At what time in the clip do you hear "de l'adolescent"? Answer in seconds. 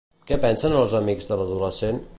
1.33-2.05